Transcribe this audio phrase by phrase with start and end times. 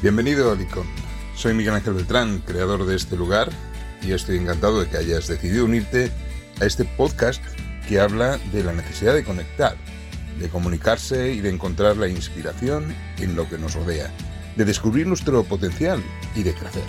[0.00, 0.86] Bienvenido a Licon.
[1.34, 3.50] Soy Miguel Ángel Beltrán, creador de este lugar,
[4.00, 6.12] y estoy encantado de que hayas decidido unirte
[6.60, 7.42] a este podcast
[7.88, 9.76] que habla de la necesidad de conectar,
[10.38, 14.08] de comunicarse y de encontrar la inspiración en lo que nos rodea,
[14.54, 16.00] de descubrir nuestro potencial
[16.36, 16.86] y de crecer,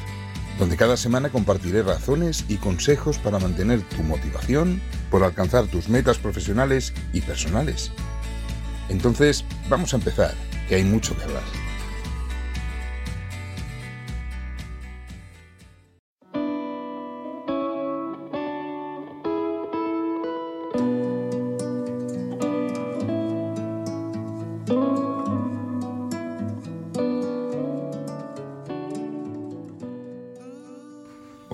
[0.60, 6.20] donde cada semana compartiré razones y consejos para mantener tu motivación por alcanzar tus metas
[6.20, 7.92] profesionales y personales.
[8.88, 10.36] Entonces, vamos a empezar,
[10.68, 11.69] que hay mucho que hablar.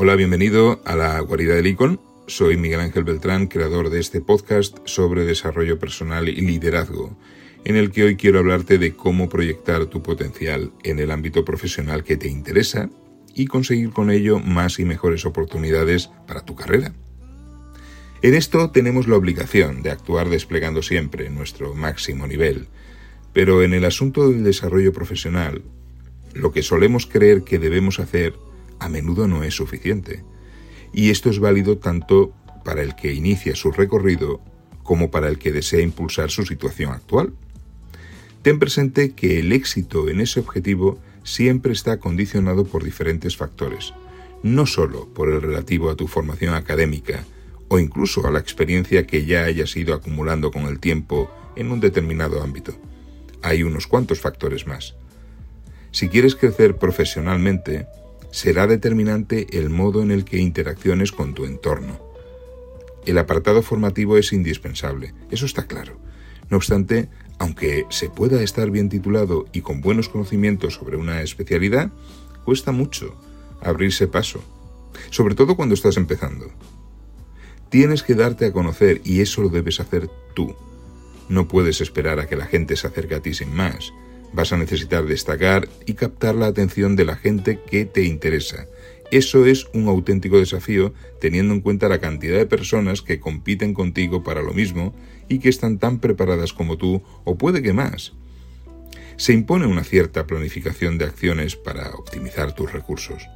[0.06, 2.00] Hola, bienvenido a la guarida del Icon.
[2.28, 7.18] Soy Miguel Ángel Beltrán, creador de este podcast sobre desarrollo personal y liderazgo,
[7.64, 12.04] en el que hoy quiero hablarte de cómo proyectar tu potencial en el ámbito profesional
[12.04, 12.92] que te interesa
[13.34, 16.94] y conseguir con ello más y mejores oportunidades para tu carrera.
[18.22, 22.68] En esto tenemos la obligación de actuar desplegando siempre nuestro máximo nivel,
[23.34, 25.64] pero en el asunto del desarrollo profesional,
[26.36, 28.36] lo que solemos creer que debemos hacer
[28.80, 30.24] a menudo no es suficiente.
[30.94, 34.42] Y esto es válido tanto para el que inicia su recorrido
[34.84, 37.34] como para el que desea impulsar su situación actual.
[38.42, 43.94] Ten presente que el éxito en ese objetivo siempre está condicionado por diferentes factores,
[44.44, 47.26] no solo por el relativo a tu formación académica
[47.68, 51.80] o incluso a la experiencia que ya hayas ido acumulando con el tiempo en un
[51.80, 52.76] determinado ámbito.
[53.42, 54.96] Hay unos cuantos factores más.
[55.92, 57.88] Si quieres crecer profesionalmente,
[58.36, 62.02] será determinante el modo en el que interacciones con tu entorno.
[63.06, 65.98] El apartado formativo es indispensable, eso está claro.
[66.50, 67.08] No obstante,
[67.40, 71.94] aunque se pueda estar bien titulado y con buenos conocimientos sobre una especialidad,
[72.44, 73.16] cuesta mucho
[73.62, 74.44] abrirse paso,
[75.12, 76.52] sobre todo cuando estás empezando.
[77.70, 80.54] Tienes que darte a conocer y eso lo debes hacer tú.
[81.30, 83.94] No puedes esperar a que la gente se acerque a ti sin más.
[84.36, 88.68] Vas a necesitar destacar y captar la atención de la gente que te interesa.
[89.10, 94.26] Eso es un auténtico desafío teniendo en cuenta la cantidad de personas que compiten contigo
[94.26, 94.94] para lo mismo
[95.30, 98.12] y que están tan preparadas como tú o puede que más.
[99.16, 103.30] Se impone una cierta planificación de acciones para optimizar tus recursos.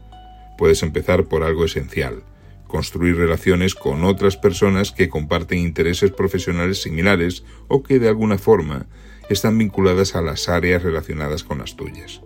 [0.58, 2.24] Puedes empezar por algo esencial,
[2.68, 8.88] construir relaciones con otras personas que comparten intereses profesionales similares o que de alguna forma
[9.30, 12.22] están vinculadas a las áreas relacionadas con las tuyas.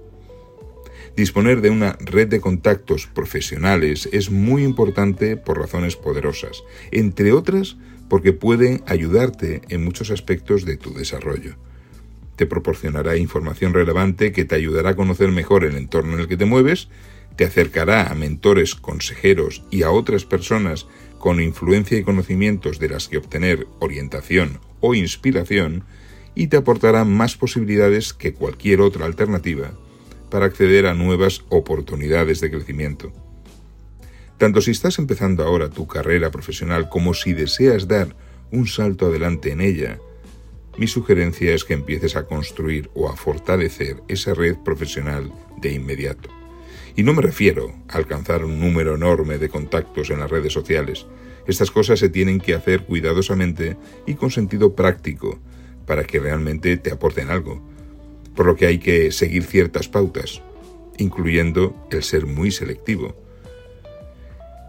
[1.16, 7.78] Disponer de una red de contactos profesionales es muy importante por razones poderosas, entre otras
[8.10, 11.56] porque pueden ayudarte en muchos aspectos de tu desarrollo.
[12.36, 16.38] Te proporcionará información relevante que te ayudará a conocer mejor el entorno en el que
[16.38, 16.90] te mueves,
[17.36, 20.88] te acercará a mentores, consejeros y a otras personas
[21.20, 25.84] con influencia y conocimientos de las que obtener orientación o inspiración,
[26.36, 29.72] y te aportará más posibilidades que cualquier otra alternativa
[30.30, 33.12] para acceder a nuevas oportunidades de crecimiento.
[34.38, 38.16] Tanto si estás empezando ahora tu carrera profesional como si deseas dar
[38.52, 40.00] un salto adelante en ella,
[40.78, 45.32] mi sugerencia es que empieces a construir o a fortalecer esa red profesional
[45.62, 46.30] de inmediato.
[46.96, 51.06] Y no me refiero a alcanzar un número enorme de contactos en las redes sociales.
[51.48, 53.78] Estas cosas se tienen que hacer cuidadosamente
[54.08, 55.40] y con sentido práctico
[55.86, 57.62] para que realmente te aporten algo.
[58.36, 60.42] Por lo que hay que seguir ciertas pautas,
[60.98, 63.16] incluyendo el ser muy selectivo.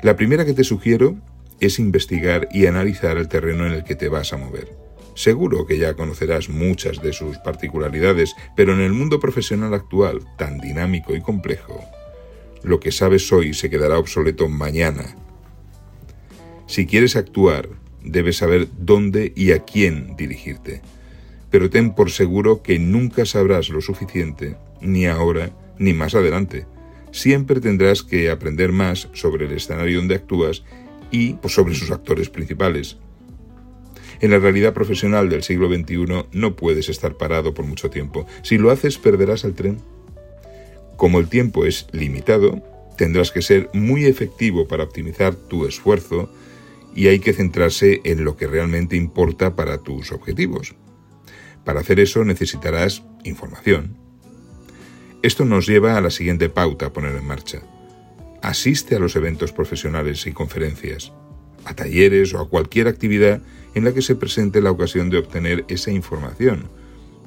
[0.02, 1.16] La primera que te sugiero
[1.61, 4.76] es investigar y analizar el terreno en el que te vas a mover.
[5.14, 10.58] Seguro que ya conocerás muchas de sus particularidades, pero en el mundo profesional actual, tan
[10.58, 11.84] dinámico y complejo,
[12.64, 15.17] lo que sabes hoy se quedará obsoleto mañana.
[16.67, 17.69] Si quieres actuar,
[18.02, 20.82] debes saber dónde y a quién dirigirte,
[21.54, 26.66] pero ten por seguro que nunca sabrás lo suficiente, ni ahora ni más adelante.
[27.12, 30.64] Siempre tendrás que aprender más sobre el escenario donde actúas
[31.12, 32.96] y sobre sus actores principales,
[34.20, 38.26] en la realidad profesional del siglo XXI no puedes estar parado por mucho tiempo.
[38.42, 39.78] Si lo haces, perderás el tren.
[40.96, 42.64] Como el tiempo es limitado,
[42.98, 46.32] tendrás que ser muy efectivo para optimizar tu esfuerzo
[46.96, 50.74] y hay que centrarse en lo que realmente importa para tus objetivos.
[51.64, 53.96] Para hacer eso necesitarás información.
[55.22, 57.62] Esto nos lleva a la siguiente pauta a poner en marcha.
[58.43, 61.12] Asiste a los eventos profesionales y conferencias,
[61.64, 63.40] a talleres o a cualquier actividad
[63.75, 66.69] en la que se presente la ocasión de obtener esa información.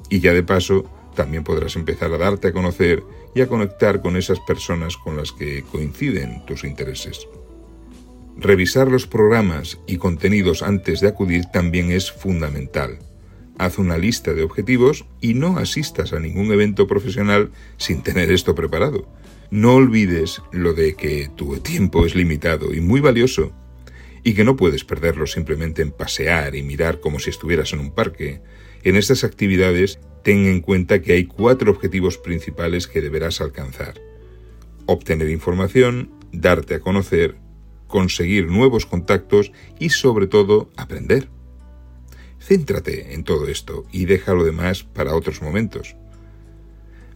[0.08, 3.02] Y ya de paso, también podrás empezar a darte a conocer
[3.34, 7.26] y a conectar con esas personas con las que coinciden tus intereses.
[8.36, 13.00] Revisar los programas y contenidos antes de acudir también es fundamental.
[13.58, 18.54] Haz una lista de objetivos y no asistas a ningún evento profesional sin tener esto
[18.54, 19.08] preparado.
[19.50, 23.52] No olvides lo de que tu tiempo es limitado y muy valioso
[24.22, 27.90] y que no puedes perderlo simplemente en pasear y mirar como si estuvieras en un
[27.90, 28.40] parque.
[28.84, 33.94] En estas actividades ten en cuenta que hay cuatro objetivos principales que deberás alcanzar.
[34.86, 37.36] Obtener información, darte a conocer,
[37.88, 39.50] conseguir nuevos contactos
[39.80, 41.28] y sobre todo aprender.
[42.48, 45.96] Céntrate en todo esto y deja lo demás para otros momentos.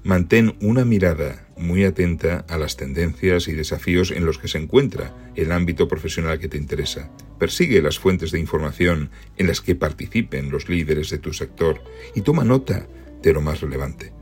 [0.05, 5.17] Mantén una mirada muy atenta a las tendencias y desafíos en los que se encuentra
[5.35, 7.11] el ámbito profesional que te interesa.
[7.39, 9.09] Persigue las fuentes de información
[9.39, 11.83] en las que participen los líderes de tu sector
[12.15, 12.87] y toma nota
[13.23, 14.13] de lo más relevante.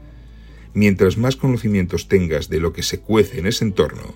[0.74, 4.14] Mientras más conocimientos tengas de lo que se cuece en ese entorno,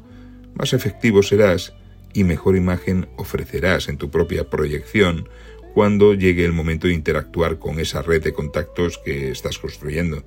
[0.55, 1.75] más efectivo serás
[2.13, 5.29] y mejor imagen ofrecerás en tu propia proyección
[5.75, 10.25] cuando llegue el momento de interactuar con esa red de contactos que estás construyendo.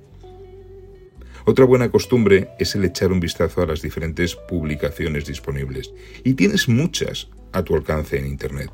[1.46, 5.94] Otra buena costumbre es el echar un vistazo a las diferentes publicaciones disponibles.
[6.22, 8.70] Y tienes muchas a tu alcance en Internet.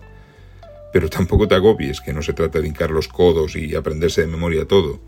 [0.93, 4.27] Pero tampoco te agobies que no se trata de hincar los codos y aprenderse de
[4.27, 5.01] memoria todo,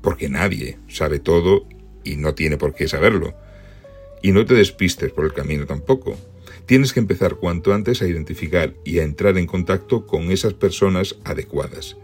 [0.00, 1.66] porque nadie sabe todo
[2.04, 3.34] y no tiene por qué saberlo.
[4.22, 6.16] Y no te despistes por el camino tampoco.
[6.66, 11.16] Tienes que empezar cuanto antes a identificar y a entrar en contacto con esas personas
[11.24, 11.96] adecuadas.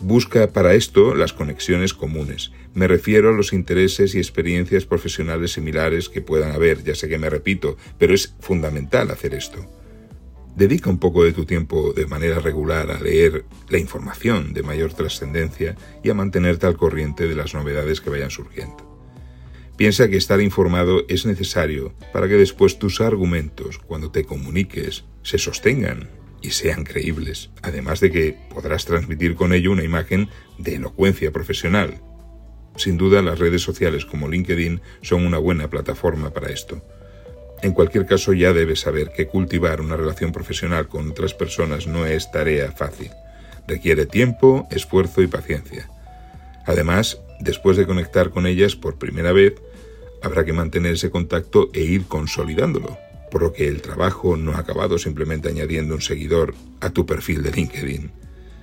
[0.00, 2.52] Busca para esto las conexiones comunes.
[2.72, 6.82] Me refiero a los intereses y experiencias profesionales similares que puedan haber.
[6.82, 9.66] Ya sé que me repito, pero es fundamental hacer esto.
[10.56, 14.94] Dedica un poco de tu tiempo de manera regular a leer la información de mayor
[14.94, 18.89] trascendencia y a mantenerte al corriente de las novedades que vayan surgiendo.
[19.80, 25.38] Piensa que estar informado es necesario para que después tus argumentos, cuando te comuniques, se
[25.38, 26.10] sostengan
[26.42, 32.02] y sean creíbles, además de que podrás transmitir con ello una imagen de elocuencia profesional.
[32.76, 36.84] Sin duda las redes sociales como LinkedIn son una buena plataforma para esto.
[37.62, 42.04] En cualquier caso ya debes saber que cultivar una relación profesional con otras personas no
[42.04, 43.12] es tarea fácil.
[43.66, 45.88] Requiere tiempo, esfuerzo y paciencia.
[46.66, 49.54] Además, después de conectar con ellas por primera vez,
[50.22, 52.98] habrá que mantener ese contacto e ir consolidándolo
[53.30, 57.42] por lo que el trabajo no ha acabado simplemente añadiendo un seguidor a tu perfil
[57.42, 58.10] de LinkedIn.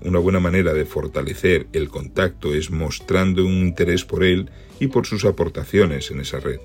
[0.02, 5.08] Una buena manera de fortalecer el contacto es mostrando un interés por él y por
[5.08, 6.60] sus aportaciones en esa red.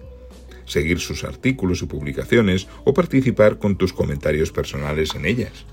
[0.66, 5.64] Seguir sus artículos y publicaciones o participar con tus comentarios personales en ellas.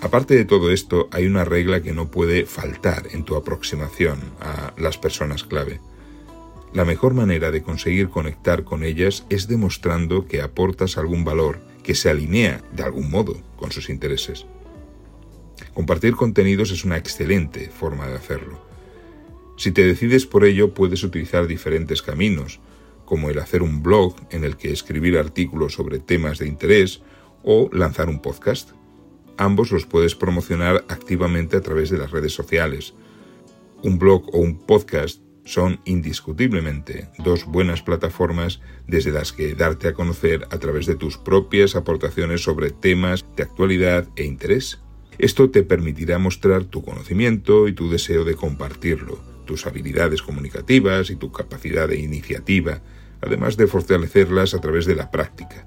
[0.00, 4.74] Aparte de todo esto, hay una regla que no puede faltar en tu aproximación a
[4.76, 5.80] las personas clave.
[6.76, 11.94] La mejor manera de conseguir conectar con ellas es demostrando que aportas algún valor que
[11.94, 14.44] se alinea de algún modo con sus intereses.
[15.72, 18.60] Compartir contenidos es una excelente forma de hacerlo.
[19.56, 22.60] Si te decides por ello, puedes utilizar diferentes caminos.
[23.06, 27.02] como el hacer un blog en el que escribir artículos sobre temas de interés
[27.44, 28.72] o lanzar un podcast.
[29.38, 32.94] Ambos los puedes promocionar activamente a través de las redes sociales.
[33.84, 39.94] Un blog o un podcast son indiscutiblemente dos buenas plataformas desde las que darte a
[39.94, 44.80] conocer a través de tus propias aportaciones sobre temas de actualidad e interés.
[45.18, 51.16] Esto te permitirá mostrar tu conocimiento y tu deseo de compartirlo, tus habilidades comunicativas y
[51.16, 52.82] tu capacidad de iniciativa,
[53.22, 55.66] además de fortalecerlas a través de la práctica.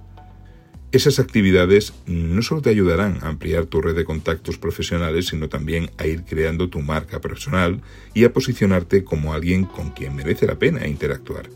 [0.92, 5.92] Esas actividades no solo te ayudarán a ampliar tu red de contactos profesionales, sino también
[6.00, 7.82] a ir creando tu marca personal
[8.16, 11.48] y a posicionarte como alguien con quien merece la pena interactuar.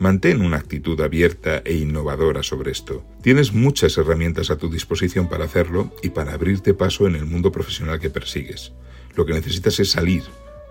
[0.00, 3.04] Mantén una actitud abierta e innovadora sobre esto.
[3.22, 7.52] Tienes muchas herramientas a tu disposición para hacerlo y para abrirte paso en el mundo
[7.52, 8.72] profesional que persigues.
[9.14, 10.24] Lo que necesitas es salir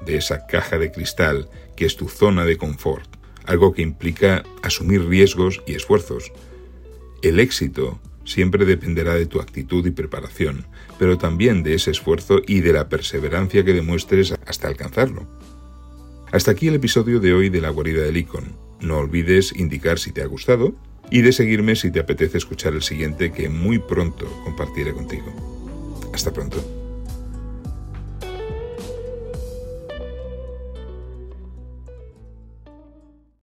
[0.05, 1.47] de esa caja de cristal
[1.77, 3.09] que es tu zona de confort,
[3.45, 6.33] algo que implica asumir riesgos y esfuerzos.
[7.21, 7.99] El éxito
[8.29, 10.65] siempre dependerá de tu actitud y preparación,
[10.99, 15.27] pero también de ese esfuerzo y de la perseverancia que demuestres hasta alcanzarlo.
[16.31, 18.55] Hasta aquí el episodio de hoy de la guarida del icon.
[18.81, 20.75] No olvides indicar si te ha gustado
[21.09, 25.33] y de seguirme si te apetece escuchar el siguiente que muy pronto compartiré contigo.
[26.13, 26.78] Hasta pronto.